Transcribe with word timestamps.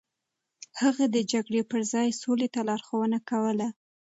هغه 0.81 1.03
د 1.15 1.17
جګړې 1.31 1.61
پر 1.71 1.81
ځای 1.91 2.07
سولې 2.21 2.47
ته 2.53 2.61
لارښوونه 2.69 3.17
کوله. 3.29 3.67